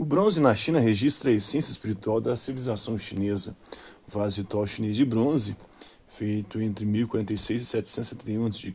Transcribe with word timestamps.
O 0.00 0.04
bronze 0.06 0.40
na 0.40 0.54
China 0.54 0.80
registra 0.80 1.28
a 1.28 1.34
essência 1.34 1.70
espiritual 1.70 2.22
da 2.22 2.34
civilização 2.34 2.98
chinesa. 2.98 3.54
O 4.08 4.10
vaso 4.10 4.38
ritual 4.40 4.66
chinês 4.66 4.96
de 4.96 5.04
bronze, 5.04 5.54
feito 6.08 6.58
entre 6.58 6.86
1046 6.86 7.60
e 7.60 7.64
771 7.66 8.46
a.C. 8.46 8.72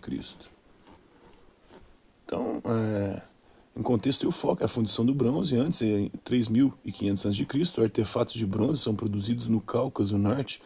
Então, 2.24 2.62
é, 2.64 3.24
em 3.76 3.82
contexto 3.82 4.22
e 4.22 4.28
o 4.28 4.32
foco 4.32 4.62
é 4.62 4.66
a 4.66 4.70
fundição 4.70 5.04
do 5.04 5.16
bronze. 5.16 5.56
Antes, 5.56 5.82
em 5.82 6.12
3500 6.24 7.26
a.C., 7.26 7.82
artefatos 7.82 8.36
de 8.36 8.46
bronze 8.46 8.84
são 8.84 8.94
produzidos 8.94 9.48
no 9.48 9.60
Cáucaso 9.60 10.20
Norte, 10.20 10.62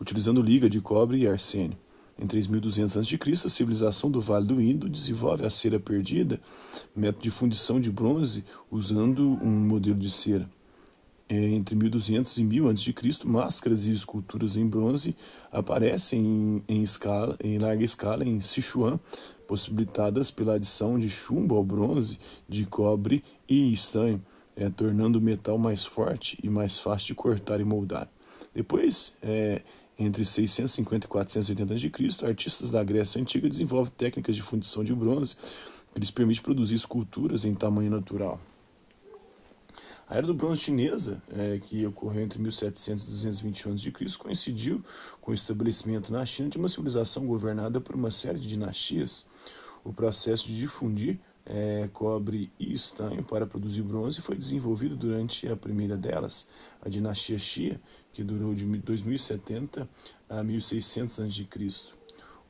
utilizando 0.00 0.40
liga 0.40 0.70
de 0.70 0.80
cobre 0.80 1.22
e 1.22 1.26
arsênio. 1.26 1.76
Em 2.18 2.26
3200 2.26 2.96
a.C., 2.96 3.46
a 3.46 3.50
civilização 3.50 4.10
do 4.10 4.20
Vale 4.20 4.46
do 4.46 4.62
Indo 4.62 4.88
desenvolve 4.88 5.44
a 5.44 5.50
cera 5.50 5.80
perdida, 5.80 6.40
método 6.94 7.22
de 7.24 7.30
fundição 7.30 7.80
de 7.80 7.90
bronze 7.90 8.44
usando 8.70 9.22
um 9.42 9.50
modelo 9.50 9.98
de 9.98 10.10
cera. 10.10 10.48
É, 11.28 11.36
entre 11.36 11.74
1200 11.74 12.36
e 12.36 12.44
1000 12.44 12.68
a.C., 12.68 12.94
máscaras 13.24 13.86
e 13.86 13.90
esculturas 13.90 14.56
em 14.56 14.66
bronze 14.66 15.16
aparecem 15.50 16.20
em, 16.20 16.62
em, 16.68 16.82
escala, 16.82 17.36
em 17.42 17.58
larga 17.58 17.82
escala 17.82 18.24
em 18.24 18.40
Sichuan, 18.40 19.00
possibilitadas 19.48 20.30
pela 20.30 20.54
adição 20.54 20.98
de 20.98 21.08
chumbo 21.08 21.56
ao 21.56 21.64
bronze, 21.64 22.20
de 22.48 22.64
cobre 22.64 23.24
e 23.48 23.72
estanho, 23.72 24.22
é, 24.54 24.68
tornando 24.70 25.18
o 25.18 25.22
metal 25.22 25.58
mais 25.58 25.84
forte 25.84 26.38
e 26.42 26.48
mais 26.48 26.78
fácil 26.78 27.08
de 27.08 27.14
cortar 27.14 27.60
e 27.60 27.64
moldar. 27.64 28.08
Depois, 28.54 29.14
é, 29.22 29.62
entre 29.98 30.24
650 30.24 31.06
e 31.06 31.08
480 31.08 31.74
a.C., 31.74 32.26
artistas 32.26 32.70
da 32.70 32.82
Grécia 32.82 33.20
Antiga 33.20 33.48
desenvolvem 33.48 33.92
técnicas 33.96 34.34
de 34.34 34.42
fundição 34.42 34.82
de 34.82 34.94
bronze 34.94 35.36
que 35.92 36.00
lhes 36.00 36.10
permite 36.10 36.42
produzir 36.42 36.74
esculturas 36.74 37.44
em 37.44 37.54
tamanho 37.54 37.90
natural. 37.90 38.40
A 40.08 40.16
Era 40.16 40.26
do 40.26 40.34
Bronze 40.34 40.60
Chinesa, 40.60 41.22
é, 41.32 41.58
que 41.58 41.86
ocorreu 41.86 42.22
entre 42.22 42.38
1700 42.38 43.04
e 43.04 43.10
221 43.10 43.74
a.C., 43.74 44.18
coincidiu 44.18 44.84
com 45.20 45.30
o 45.30 45.34
estabelecimento 45.34 46.12
na 46.12 46.26
China 46.26 46.48
de 46.50 46.58
uma 46.58 46.68
civilização 46.68 47.26
governada 47.26 47.80
por 47.80 47.94
uma 47.94 48.10
série 48.10 48.38
de 48.38 48.46
dinastias. 48.46 49.26
O 49.82 49.92
processo 49.92 50.46
de 50.46 50.58
difundir 50.58 51.18
é, 51.46 51.88
cobre 51.92 52.50
e 52.58 52.72
estanho 52.72 53.22
para 53.22 53.46
produzir 53.46 53.82
bronze 53.82 54.20
foi 54.20 54.36
desenvolvido 54.36 54.96
durante 54.96 55.46
a 55.48 55.56
primeira 55.56 55.96
delas, 55.96 56.48
a 56.82 56.88
dinastia 56.88 57.38
Xia, 57.38 57.80
que 58.12 58.22
durou 58.22 58.54
de 58.54 58.64
2070 58.64 59.88
a 60.28 60.42
1600 60.42 61.20
a.C. 61.20 61.46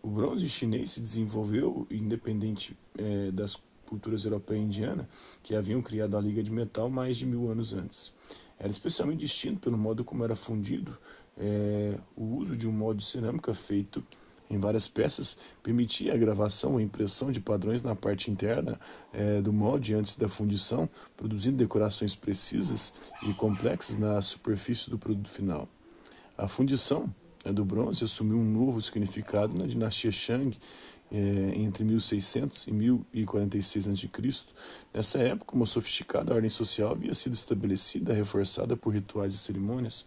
O 0.03 0.09
bronze 0.09 0.49
chinês 0.49 0.93
se 0.93 1.01
desenvolveu 1.01 1.87
independente 1.91 2.77
é, 2.97 3.31
das 3.31 3.59
culturas 3.87 4.25
europeia 4.25 4.59
e 4.59 4.63
indiana, 4.63 5.09
que 5.43 5.55
haviam 5.55 5.81
criado 5.81 6.17
a 6.17 6.21
liga 6.21 6.43
de 6.43 6.51
metal 6.51 6.89
mais 6.89 7.17
de 7.17 7.27
mil 7.27 7.51
anos 7.51 7.73
antes. 7.73 8.13
Era 8.59 8.71
especialmente 8.71 9.21
distinto 9.21 9.61
pelo 9.61 9.77
modo 9.77 10.05
como 10.05 10.25
era 10.25 10.37
fundido 10.37 10.97
é, 11.37 11.99
o 12.17 12.37
uso 12.37 12.57
de 12.57 12.69
um 12.69 12.73
molde 12.73 13.01
de 13.01 13.11
cerâmica 13.11 13.53
feito 13.55 14.05
em 14.55 14.59
várias 14.59 14.89
peças 14.89 15.39
permitia 15.63 16.15
a 16.15 16.17
gravação 16.17 16.73
ou 16.75 16.81
impressão 16.81 17.33
de 17.33 17.41
padrões 17.41 17.83
na 17.83 17.95
parte 17.95 18.31
interna 18.31 18.79
é, 19.13 19.41
do 19.41 19.53
molde 19.53 19.95
antes 19.95 20.17
da 20.17 20.29
fundição, 20.29 20.89
produzindo 21.17 21.57
decorações 21.57 22.15
precisas 22.15 22.95
e 23.23 23.35
complexas 23.35 23.99
na 23.99 24.21
superfície 24.23 24.89
do 24.89 24.99
produto 24.99 25.31
final. 25.31 25.69
A 26.39 26.49
fundição 26.49 27.13
do 27.45 27.65
bronze 27.65 28.05
assumiu 28.05 28.39
um 28.39 28.45
novo 28.45 28.81
significado 28.81 29.57
na 29.57 29.67
dinastia 29.67 30.11
Shang 30.11 30.57
é, 31.15 31.53
entre 31.61 31.85
1600 31.85 32.67
e 32.67 32.73
1046 32.73 33.87
a.C. 33.87 34.09
Nessa 34.93 35.21
época, 35.21 35.55
uma 35.55 35.65
sofisticada 35.65 36.35
ordem 36.35 36.51
social 36.51 36.91
havia 36.91 37.15
sido 37.15 37.35
estabelecida, 37.35 38.13
reforçada 38.13 38.77
por 38.77 38.93
rituais 38.93 39.33
e 39.33 39.39
cerimônias. 39.39 40.05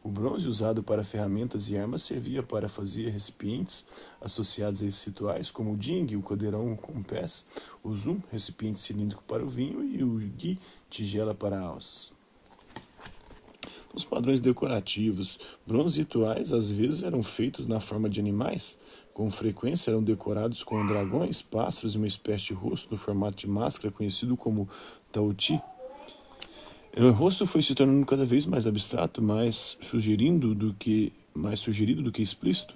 O 0.00 0.08
bronze 0.08 0.46
usado 0.46 0.80
para 0.80 1.02
ferramentas 1.02 1.70
e 1.70 1.76
armas 1.76 2.04
servia 2.04 2.40
para 2.40 2.68
fazer 2.68 3.08
recipientes 3.08 3.84
associados 4.20 4.80
a 4.82 4.86
esses 4.86 5.02
rituais, 5.02 5.50
como 5.50 5.72
o 5.72 5.76
ding, 5.76 6.14
o 6.14 6.22
caldeirão 6.22 6.76
com 6.76 7.02
pés, 7.02 7.48
o 7.82 7.92
zoom, 7.96 8.20
recipiente 8.30 8.78
cilíndrico 8.78 9.24
para 9.24 9.44
o 9.44 9.48
vinho, 9.48 9.82
e 9.82 10.04
o 10.04 10.18
gui, 10.36 10.56
tigela 10.88 11.34
para 11.34 11.58
alças. 11.58 12.12
Os 13.92 14.04
padrões 14.04 14.40
decorativos, 14.40 15.38
bronze 15.66 16.00
rituais 16.00 16.52
às 16.52 16.70
vezes 16.70 17.02
eram 17.02 17.22
feitos 17.22 17.66
na 17.66 17.80
forma 17.80 18.08
de 18.08 18.20
animais, 18.20 18.78
com 19.12 19.30
frequência 19.30 19.90
eram 19.90 20.02
decorados 20.02 20.64
com 20.64 20.86
dragões, 20.86 21.40
pássaros 21.40 21.94
e 21.94 21.98
uma 21.98 22.06
espécie 22.06 22.46
de 22.46 22.54
rosto 22.54 22.90
no 22.92 22.96
formato 22.98 23.36
de 23.36 23.48
máscara 23.48 23.92
conhecido 23.92 24.36
como 24.36 24.68
tauti, 25.12 25.60
o 26.96 27.10
rosto 27.10 27.44
foi 27.44 27.60
se 27.60 27.74
tornando 27.74 28.06
cada 28.06 28.24
vez 28.24 28.46
mais 28.46 28.68
abstrato, 28.68 29.20
mais 29.20 29.76
sugerindo 29.82 30.54
do 30.54 30.72
que 30.74 31.12
mais 31.34 31.58
sugerido 31.58 32.00
do 32.00 32.12
que 32.12 32.22
explícito, 32.22 32.72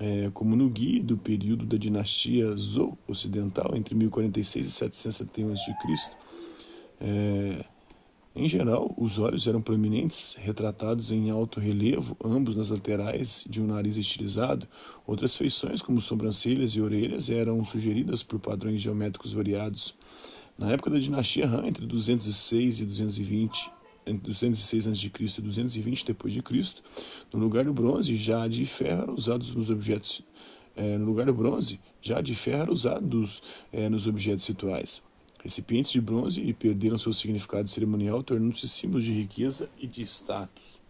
é, 0.00 0.28
como 0.34 0.56
no 0.56 0.68
Gui 0.68 0.98
do 0.98 1.16
período 1.16 1.64
da 1.64 1.76
dinastia 1.76 2.56
Zhou 2.56 2.98
ocidental 3.06 3.76
entre 3.76 3.94
1046 3.94 4.66
e 4.66 4.70
771 4.70 5.52
a.C. 5.52 6.10
É, 7.00 7.64
em 8.34 8.48
geral, 8.48 8.94
os 8.96 9.18
olhos 9.18 9.46
eram 9.46 9.60
proeminentes, 9.60 10.36
retratados 10.40 11.12
em 11.12 11.30
alto 11.30 11.60
relevo, 11.60 12.16
ambos 12.24 12.56
nas 12.56 12.70
laterais 12.70 13.44
de 13.46 13.60
um 13.60 13.66
nariz 13.66 13.98
estilizado. 13.98 14.66
Outras 15.06 15.36
feições, 15.36 15.82
como 15.82 16.00
sobrancelhas 16.00 16.70
e 16.70 16.80
orelhas, 16.80 17.28
eram 17.28 17.62
sugeridas 17.62 18.22
por 18.22 18.40
padrões 18.40 18.80
geométricos 18.80 19.32
variados. 19.32 19.94
Na 20.56 20.70
época 20.72 20.90
da 20.90 20.98
dinastia 20.98 21.46
Han, 21.46 21.66
entre 21.66 21.84
206 21.84 22.80
e 22.80 22.84
220, 22.86 23.70
entre 24.06 24.28
206 24.28 24.88
a.C. 24.88 25.10
e 25.38 25.42
220 25.42 26.06
depois 26.06 26.32
de 26.32 26.42
Cristo, 26.42 26.82
no 27.32 27.38
lugar 27.38 27.66
do 27.66 27.72
bronze, 27.72 28.16
já 28.16 28.48
de 28.48 28.64
ferro 28.64 29.02
era 29.02 29.12
usado 29.12 29.44
nos 29.54 29.68
objetos 29.68 30.24
é, 30.74 30.96
no 30.96 31.04
lugar 31.04 31.26
do 31.26 31.34
bronze, 31.34 31.78
já 32.00 32.20
de 32.22 32.34
ferro 32.34 32.62
era 32.62 32.72
usado 32.72 33.24
é, 33.70 33.88
nos 33.88 34.06
objetos 34.06 34.46
rituais. 34.46 35.02
Recipientes 35.42 35.90
de 35.90 36.00
bronze 36.00 36.52
perderam 36.52 36.96
seu 36.96 37.12
significado 37.12 37.68
cerimonial, 37.68 38.22
tornando-se 38.22 38.68
símbolos 38.68 39.04
de 39.04 39.12
riqueza 39.12 39.68
e 39.78 39.86
de 39.86 40.02
status. 40.02 40.80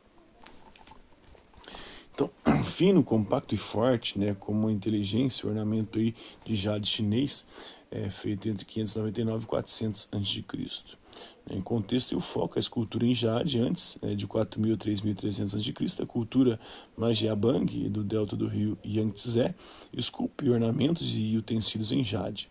Então, 2.15 2.31
fino, 2.65 3.03
compacto 3.03 3.55
e 3.55 3.59
forte, 3.59 4.19
né, 4.19 4.37
como 4.39 4.69
inteligência, 4.69 5.49
ornamento 5.49 5.99
aí 5.99 6.15
de 6.45 6.55
jade 6.55 6.87
chinês, 6.87 7.47
é, 7.93 8.09
feito 8.09 8.49
entre 8.49 8.65
599 8.65 9.45
e 9.45 9.47
400 9.47 10.09
a.C. 10.11 10.45
Em 11.51 11.61
contexto 11.61 12.17
o 12.17 12.21
foco, 12.21 12.59
a 12.59 12.61
escultura 12.61 13.05
em 13.05 13.15
jade, 13.15 13.61
antes 13.61 13.99
é, 14.01 14.15
de 14.15 14.27
4.000 14.27 14.75
a 14.75 14.77
3.300 14.77 15.55
a.C., 15.55 16.03
a 16.03 16.07
cultura 16.07 16.59
Magiabang, 16.97 17.89
do 17.91 18.03
delta 18.03 18.35
do 18.35 18.47
rio 18.47 18.79
Yangtze, 18.85 19.55
esculpe 19.93 20.49
ornamentos 20.49 21.13
e 21.15 21.37
utensílios 21.37 21.93
em 21.93 22.03
jade. 22.03 22.49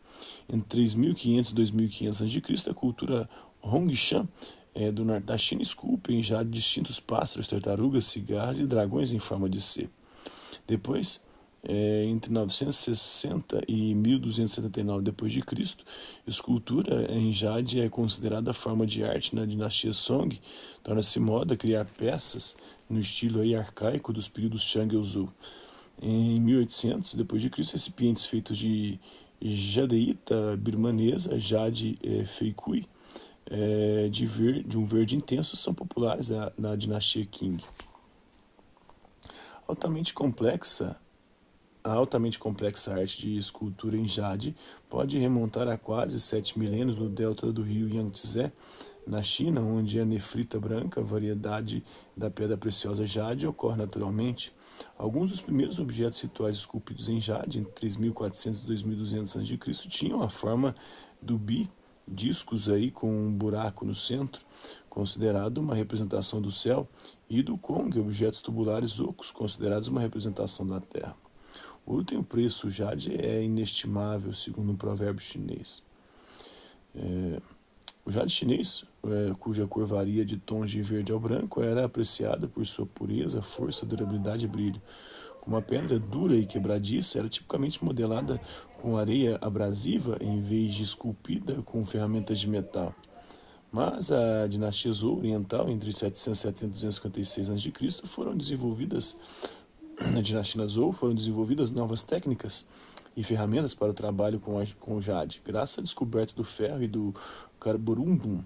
Entre 0.48 0.84
3.500 0.84 1.52
e 1.52 1.56
2.500 1.56 2.54
a.C., 2.56 2.70
a 2.70 2.74
cultura 2.74 3.30
Hongshan, 3.62 4.28
é, 4.76 4.92
do 4.92 5.04
norte 5.04 5.26
da 5.26 5.38
China, 5.38 5.64
esculpe 5.64 6.14
em 6.14 6.22
jade 6.22 6.50
distintos 6.50 7.00
pássaros, 7.00 7.48
tartarugas, 7.48 8.06
cigarras 8.06 8.60
e 8.60 8.66
dragões 8.66 9.12
em 9.12 9.20
forma 9.20 9.50
de 9.50 9.60
C. 9.60 9.90
Depois, 10.68 11.24
é, 11.64 12.06
entre 12.06 12.32
960 12.32 13.64
e 13.68 13.94
1279 13.94 15.04
d.C., 15.04 15.84
escultura 16.26 17.12
em 17.12 17.32
jade 17.32 17.80
é 17.80 17.88
considerada 17.88 18.54
forma 18.54 18.86
de 18.86 19.04
arte 19.04 19.36
na 19.36 19.46
dinastia 19.46 19.94
Song. 19.94 20.40
Torna-se 20.84 21.20
moda 21.20 21.56
criar 21.56 21.86
peças 21.86 22.58
no 22.90 23.00
estilo 23.00 23.42
aí 23.42 23.56
arcaico 23.56 24.12
dos 24.12 24.28
períodos 24.28 24.64
Shang 24.64 24.96
e 24.96 25.04
Zhou. 25.04 25.30
Em 26.02 26.40
1800 26.40 27.14
d.C., 27.14 27.72
recipientes 27.72 28.26
feitos 28.26 28.58
de 28.58 29.00
jadeíta 29.40 30.58
birmanesa, 30.58 31.40
jade 31.40 31.98
é, 32.04 32.26
feikui, 32.26 32.88
é, 33.46 34.08
de, 34.10 34.26
ver, 34.26 34.64
de 34.64 34.78
um 34.78 34.86
verde 34.86 35.16
intenso, 35.16 35.56
são 35.56 35.74
populares 35.74 36.30
na, 36.32 36.52
na 36.58 36.76
dinastia 36.76 37.26
Qing. 37.26 37.60
Altamente 39.68 40.14
complexa, 40.14 41.00
a 41.84 41.92
altamente 41.92 42.38
complexa 42.38 42.94
arte 42.94 43.22
de 43.22 43.38
escultura 43.38 43.98
em 43.98 44.08
jade 44.08 44.56
pode 44.90 45.18
remontar 45.18 45.68
a 45.68 45.78
quase 45.78 46.20
sete 46.20 46.58
milênios 46.58 46.98
no 46.98 47.10
delta 47.10 47.52
do 47.52 47.62
rio 47.62 47.90
Yangtze, 47.90 48.52
na 49.06 49.24
China, 49.24 49.62
onde 49.62 50.00
a 50.00 50.06
nefrita 50.06 50.60
branca, 50.60 51.02
variedade 51.02 51.84
da 52.16 52.30
pedra 52.30 52.56
preciosa 52.56 53.06
jade, 53.06 53.48
ocorre 53.48 53.78
naturalmente. 53.78 54.54
Alguns 54.98 55.32
dos 55.32 55.42
primeiros 55.42 55.80
objetos 55.80 56.22
rituais 56.22 56.56
esculpidos 56.56 57.10
em 57.10 57.20
jade, 57.20 57.60
entre 57.60 57.72
3400 57.72 58.62
e 58.62 58.68
2200 58.68 59.38
a.C., 59.38 59.90
tinham 59.90 60.22
a 60.22 60.30
forma 60.30 60.76
do 61.20 61.38
bi, 61.38 61.70
discos 62.08 62.70
aí 62.70 62.92
com 62.92 63.10
um 63.12 63.32
buraco 63.32 63.86
no 63.86 63.96
centro, 63.96 64.42
considerado 64.90 65.58
uma 65.58 65.74
representação 65.74 66.42
do 66.42 66.52
céu, 66.52 66.88
e 67.30 67.42
do 67.42 67.58
Kong, 67.58 67.98
objetos 68.00 68.42
tubulares 68.42 69.00
ocos, 69.00 69.32
considerados 69.32 69.88
uma 69.88 70.02
representação 70.02 70.68
da 70.68 70.80
Terra. 70.80 71.16
O 71.86 71.94
ouro 71.94 72.04
tem 72.04 72.18
um 72.18 72.24
preço, 72.24 72.68
o 72.68 72.72
jade 72.72 73.16
é 73.16 73.44
inestimável, 73.44 74.34
segundo 74.34 74.72
um 74.72 74.76
provérbio 74.76 75.22
chinês. 75.22 75.84
É, 76.96 77.42
o 78.06 78.10
O 78.10 78.12
jade 78.12 78.32
chinês, 78.32 78.84
é, 79.04 79.34
cuja 79.40 79.68
cor 79.68 79.86
varia 79.86 80.24
de 80.24 80.38
tons 80.38 80.72
de 80.72 80.82
verde 80.82 81.12
ao 81.12 81.20
branco, 81.20 81.62
era 81.62 81.86
apreciado 81.86 82.48
por 82.48 82.66
sua 82.66 82.86
pureza, 82.86 83.42
força, 83.42 83.86
durabilidade 83.86 84.46
e 84.46 84.48
brilho. 84.48 84.82
Como 85.42 85.58
a 85.58 85.62
pedra 85.62 85.98
dura 85.98 86.36
e 86.36 86.46
quebradiça, 86.46 87.18
era 87.18 87.28
tipicamente 87.28 87.84
modelada 87.84 88.40
com 88.80 88.96
areia 88.96 89.40
abrasiva 89.42 90.18
em 90.22 90.40
vez 90.40 90.76
de 90.76 90.84
esculpida 90.84 91.62
com 91.64 91.84
ferramentas 91.84 92.40
de 92.40 92.48
metal. 92.48 92.94
Mas 93.72 94.12
a 94.12 94.46
dinastia 94.48 94.92
Zhou 94.92 95.18
oriental, 95.18 95.70
entre 95.70 95.92
770 95.94 96.66
e 96.66 96.70
256 96.70 97.50
a.C., 97.50 98.08
foram 98.08 98.36
desenvolvidas 98.36 99.18
na 100.14 100.22
dinastia 100.22 100.66
Zhou 100.68 100.92
foram 100.92 101.14
desenvolvidas 101.14 101.72
novas 101.72 102.02
técnicas 102.02 102.66
e 103.16 103.24
ferramentas 103.24 103.74
para 103.74 103.92
o 103.92 103.94
trabalho 103.94 104.40
com, 104.40 104.60
a, 104.60 104.64
com 104.80 104.96
o 104.96 105.02
jade, 105.02 105.42
graças 105.46 105.80
à 105.80 105.82
descoberta 105.82 106.34
do 106.36 106.44
ferro 106.44 106.84
e 106.84 106.88
do 106.88 107.14
carborundum. 107.60 108.42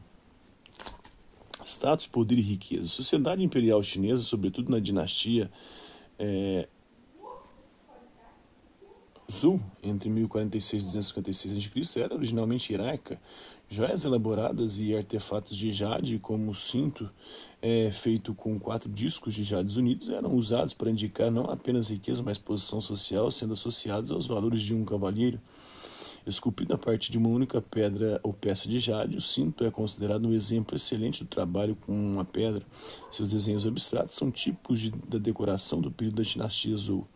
Status, 1.64 2.06
poder 2.06 2.38
e 2.38 2.42
riqueza. 2.42 2.88
Sociedade 2.88 3.44
imperial 3.44 3.82
chinesa, 3.82 4.24
sobretudo 4.24 4.72
na 4.72 4.80
dinastia 4.80 5.52
é, 6.20 6.68
Zhou, 9.36 9.60
entre 9.84 10.10
1046 10.10 10.84
e 10.84 10.86
256 10.86 11.58
a.C., 11.58 12.00
era 12.00 12.16
originalmente 12.16 12.72
hierárquica. 12.72 13.20
Joias 13.70 14.06
elaboradas 14.06 14.80
e 14.80 14.96
artefatos 14.96 15.58
de 15.58 15.74
jade, 15.74 16.18
como 16.20 16.52
o 16.52 16.56
cinto 16.56 17.10
é, 17.62 17.92
feito 17.92 18.34
com 18.34 18.58
quatro 18.58 18.90
discos 18.90 19.34
de 19.34 19.44
jades 19.44 19.76
unidos, 19.76 20.10
eram 20.10 20.34
usados 20.34 20.74
para 20.74 20.90
indicar 20.90 21.30
não 21.30 21.50
apenas 21.50 21.90
riqueza, 21.90 22.24
mas 22.24 22.38
posição 22.38 22.80
social, 22.80 23.30
sendo 23.30 23.54
associados 23.54 24.12
aos 24.12 24.26
valores 24.26 24.62
de 24.62 24.74
um 24.74 24.86
cavalheiro. 24.86 25.40
Esculpido 26.26 26.74
a 26.74 26.78
partir 26.78 27.12
de 27.12 27.18
uma 27.18 27.30
única 27.30 27.62
pedra 27.62 28.20
ou 28.24 28.34
peça 28.34 28.70
de 28.70 28.80
jade, 28.80 29.18
o 29.18 29.22
cinto 29.22 29.66
é 29.66 29.70
considerado 29.70 30.28
um 30.28 30.34
exemplo 30.34 30.76
excelente 30.76 31.24
do 31.24 31.30
trabalho 31.30 31.76
com 31.76 31.92
uma 31.92 32.24
pedra. 32.24 32.66
Seus 33.12 33.30
desenhos 33.30 33.68
abstratos 33.68 34.16
são 34.16 34.32
típicos 34.32 34.80
de, 34.80 34.92
da 34.92 35.18
decoração 35.18 35.82
do 35.82 35.92
período 35.92 36.18
da 36.18 36.24
dinastia 36.24 36.78
Zhou. 36.78 37.08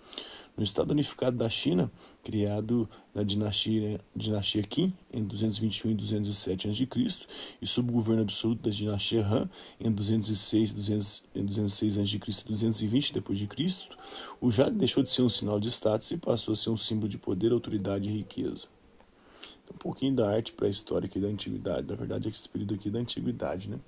No 0.60 0.64
Estado 0.66 0.92
Unificado 0.92 1.38
da 1.38 1.50
China, 1.50 1.90
criado 2.22 2.90
na 3.16 3.24
dinastia, 3.24 3.98
dinastia 4.14 4.62
Qin 4.62 4.92
em 5.10 5.24
221 5.24 5.92
e 5.92 5.94
207 5.94 6.68
a.C. 6.68 7.28
e 7.62 7.66
sob 7.66 7.90
o 7.90 7.94
governo 7.94 8.24
absoluto 8.24 8.64
da 8.64 8.70
dinastia 8.70 9.26
Han 9.26 9.50
em 9.80 9.90
206, 9.90 10.74
200, 10.74 11.24
em 11.34 11.46
206 11.46 12.00
a.C. 12.00 12.18
e 12.18 12.44
220 12.44 13.14
d.C., 13.14 13.90
o 14.42 14.52
jade 14.52 14.76
deixou 14.76 15.02
de 15.02 15.10
ser 15.10 15.22
um 15.22 15.30
sinal 15.30 15.62
de 15.62 15.70
status 15.70 16.12
e 16.12 16.18
passou 16.18 16.52
a 16.52 16.58
ser 16.58 16.72
um 16.72 16.76
símbolo 16.76 17.08
de 17.08 17.18
poder, 17.18 17.54
autoridade 17.54 18.10
e 18.10 18.12
riqueza. 18.12 18.68
Então, 19.64 19.76
um 19.76 19.80
pouquinho 19.80 20.14
da 20.14 20.30
arte 20.30 20.52
pré-histórica 20.52 21.18
e 21.18 21.22
da 21.22 21.30
antiguidade. 21.30 21.88
Na 21.88 21.96
verdade, 21.96 22.28
é 22.28 22.32
esse 22.32 22.50
período 22.50 22.74
aqui 22.74 22.90
da 22.90 23.00
antiguidade, 23.00 23.70
né? 23.70 23.80